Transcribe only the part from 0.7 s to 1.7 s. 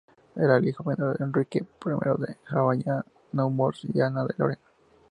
menor de Enrique